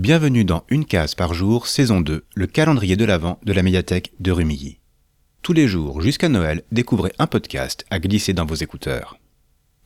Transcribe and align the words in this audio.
Bienvenue 0.00 0.46
dans 0.46 0.64
Une 0.70 0.86
case 0.86 1.14
par 1.14 1.34
jour, 1.34 1.66
saison 1.66 2.00
2, 2.00 2.24
le 2.34 2.46
calendrier 2.46 2.96
de 2.96 3.04
l'Avent 3.04 3.38
de 3.44 3.52
la 3.52 3.62
médiathèque 3.62 4.14
de 4.18 4.32
Rumilly. 4.32 4.78
Tous 5.42 5.52
les 5.52 5.68
jours 5.68 6.00
jusqu'à 6.00 6.30
Noël, 6.30 6.62
découvrez 6.72 7.12
un 7.18 7.26
podcast 7.26 7.84
à 7.90 7.98
glisser 7.98 8.32
dans 8.32 8.46
vos 8.46 8.54
écouteurs. 8.54 9.18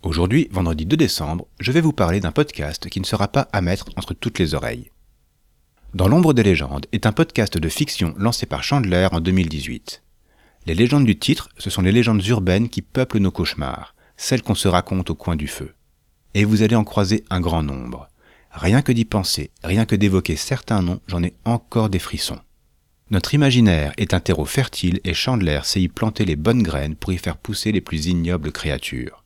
Aujourd'hui, 0.04 0.46
vendredi 0.52 0.86
2 0.86 0.96
décembre, 0.96 1.48
je 1.58 1.72
vais 1.72 1.80
vous 1.80 1.92
parler 1.92 2.20
d'un 2.20 2.30
podcast 2.30 2.88
qui 2.88 3.00
ne 3.00 3.04
sera 3.04 3.26
pas 3.26 3.48
à 3.52 3.60
mettre 3.60 3.86
entre 3.96 4.14
toutes 4.14 4.38
les 4.38 4.54
oreilles. 4.54 4.92
Dans 5.94 6.06
l'ombre 6.06 6.32
des 6.32 6.44
légendes 6.44 6.86
est 6.92 7.06
un 7.06 7.12
podcast 7.12 7.58
de 7.58 7.68
fiction 7.68 8.14
lancé 8.16 8.46
par 8.46 8.62
Chandler 8.62 9.08
en 9.10 9.20
2018. 9.20 10.04
Les 10.66 10.74
légendes 10.76 11.06
du 11.06 11.18
titre, 11.18 11.48
ce 11.58 11.70
sont 11.70 11.82
les 11.82 11.90
légendes 11.90 12.24
urbaines 12.24 12.68
qui 12.68 12.82
peuplent 12.82 13.18
nos 13.18 13.32
cauchemars, 13.32 13.96
celles 14.16 14.42
qu'on 14.42 14.54
se 14.54 14.68
raconte 14.68 15.10
au 15.10 15.16
coin 15.16 15.34
du 15.34 15.48
feu. 15.48 15.74
Et 16.34 16.44
vous 16.44 16.62
allez 16.62 16.76
en 16.76 16.84
croiser 16.84 17.24
un 17.30 17.40
grand 17.40 17.64
nombre. 17.64 18.08
Rien 18.54 18.82
que 18.82 18.92
d'y 18.92 19.04
penser, 19.04 19.50
rien 19.64 19.84
que 19.84 19.96
d'évoquer 19.96 20.36
certains 20.36 20.80
noms, 20.80 21.00
j'en 21.08 21.24
ai 21.24 21.34
encore 21.44 21.90
des 21.90 21.98
frissons. 21.98 22.38
Notre 23.10 23.34
imaginaire 23.34 23.92
est 23.98 24.14
un 24.14 24.20
terreau 24.20 24.44
fertile 24.44 25.00
et 25.02 25.12
Chandler 25.12 25.60
sait 25.64 25.82
y 25.82 25.88
planter 25.88 26.24
les 26.24 26.36
bonnes 26.36 26.62
graines 26.62 26.94
pour 26.94 27.12
y 27.12 27.18
faire 27.18 27.36
pousser 27.36 27.72
les 27.72 27.80
plus 27.80 28.06
ignobles 28.06 28.52
créatures. 28.52 29.24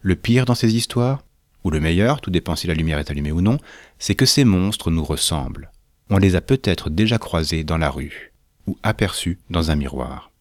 Le 0.00 0.16
pire 0.16 0.46
dans 0.46 0.56
ces 0.56 0.74
histoires, 0.74 1.22
ou 1.62 1.70
le 1.70 1.80
meilleur, 1.80 2.20
tout 2.20 2.30
dépend 2.30 2.56
si 2.56 2.66
la 2.66 2.74
lumière 2.74 2.98
est 2.98 3.10
allumée 3.10 3.32
ou 3.32 3.40
non, 3.40 3.58
c'est 4.00 4.16
que 4.16 4.26
ces 4.26 4.44
monstres 4.44 4.90
nous 4.90 5.04
ressemblent. 5.04 5.70
On 6.10 6.18
les 6.18 6.34
a 6.34 6.40
peut-être 6.40 6.90
déjà 6.90 7.18
croisés 7.18 7.62
dans 7.62 7.78
la 7.78 7.90
rue, 7.90 8.32
ou 8.66 8.76
aperçus 8.82 9.38
dans 9.48 9.70
un 9.70 9.76
miroir. 9.76 10.32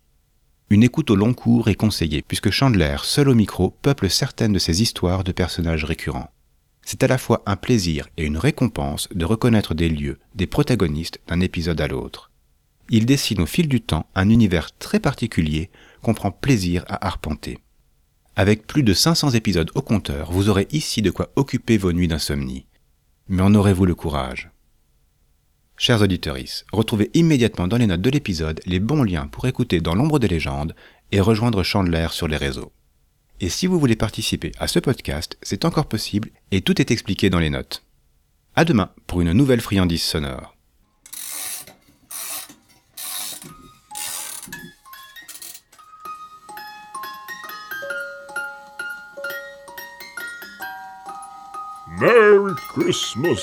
Une 0.71 0.83
écoute 0.83 1.11
au 1.11 1.16
long 1.16 1.35
cours 1.35 1.69
est 1.69 1.75
conseillée, 1.75 2.23
puisque 2.27 2.49
Chandler, 2.49 2.97
seul 3.03 3.30
au 3.30 3.35
micro, 3.35 3.69
peuple 3.69 4.09
certaines 4.09 4.53
de 4.53 4.59
ces 4.59 4.81
histoires 4.81 5.23
de 5.23 5.31
personnages 5.31 5.85
récurrents. 5.85 6.31
C'est 6.88 7.02
à 7.02 7.08
la 7.08 7.17
fois 7.17 7.41
un 7.47 7.55
plaisir 7.55 8.08
et 8.16 8.23
une 8.23 8.38
récompense 8.38 9.09
de 9.11 9.25
reconnaître 9.25 9.73
des 9.73 9.89
lieux, 9.89 10.19
des 10.36 10.45
protagonistes 10.45 11.19
d'un 11.28 11.39
épisode 11.39 11.81
à 11.81 11.88
l'autre. 11.88 12.31
Il 12.91 13.08
dessine 13.08 13.41
au 13.41 13.47
fil 13.47 13.67
du 13.67 13.81
temps 13.81 14.05
un 14.14 14.30
univers 14.30 14.69
très 14.78 15.00
particulier 15.00 15.72
qu'on 16.03 16.13
prend 16.13 16.30
plaisir 16.30 16.86
à 16.88 17.08
arpenter. 17.08 17.58
Avec 18.36 18.67
plus 18.67 18.83
de 18.83 18.94
500 18.94 19.31
épisodes 19.31 19.72
au 19.73 19.81
compteur, 19.81 20.31
vous 20.31 20.47
aurez 20.50 20.67
ici 20.72 21.02
de 21.02 21.09
quoi 21.09 21.31
occuper 21.36 21.78
vos 21.78 21.91
nuits 21.91 22.08
d'insomnie. 22.08 22.67
Mais 23.28 23.41
en 23.41 23.56
aurez-vous 23.56 23.88
le 23.88 23.95
courage? 23.95 24.52
Chers 25.78 26.03
auditeurs, 26.03 26.38
retrouvez 26.72 27.09
immédiatement 27.16 27.67
dans 27.67 27.78
les 27.78 27.88
notes 27.88 28.02
de 28.02 28.11
l'épisode 28.11 28.61
les 28.67 28.80
bons 28.80 29.03
liens 29.03 29.25
pour 29.28 29.47
écouter 29.47 29.81
Dans 29.81 29.95
l'ombre 29.95 30.19
des 30.19 30.28
légendes 30.28 30.75
et 31.11 31.19
rejoindre 31.19 31.63
Chandler 31.63 32.08
sur 32.11 32.28
les 32.28 32.38
réseaux. 32.38 32.72
Et 33.41 33.50
si 33.50 33.67
vous 33.67 33.80
voulez 33.80 33.95
participer 33.95 34.52
à 34.59 34.67
ce 34.67 34.80
podcast, 34.80 35.38
c'est 35.41 35.66
encore 35.66 35.88
possible 35.88 36.30
et 36.52 36.61
tout 36.61 36.80
est 36.80 36.91
expliqué 36.91 37.30
dans 37.30 37.39
les 37.39 37.50
notes. 37.50 37.83
À 38.55 38.64
demain 38.64 38.91
pour 39.08 39.22
une 39.22 39.33
nouvelle 39.33 39.61
friandise 39.61 40.03
sonore. 40.03 40.55
Merry 52.00 52.53
Christmas! 52.73 53.41